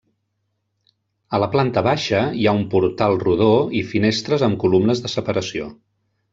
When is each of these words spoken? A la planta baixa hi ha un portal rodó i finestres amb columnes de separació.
A 1.37 1.39
la 1.43 1.49
planta 1.55 1.83
baixa 1.89 2.23
hi 2.39 2.47
ha 2.47 2.55
un 2.61 2.65
portal 2.73 3.19
rodó 3.27 3.53
i 3.83 3.85
finestres 3.93 4.49
amb 4.51 4.61
columnes 4.67 5.07
de 5.07 5.17
separació. 5.19 5.73